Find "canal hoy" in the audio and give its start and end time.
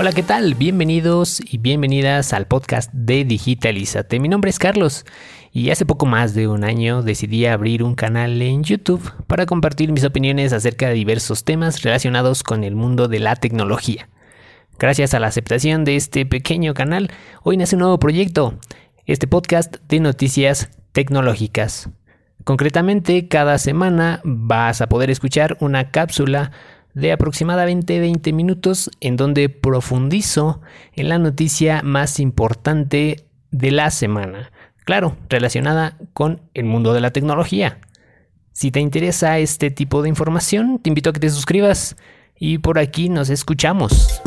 16.72-17.58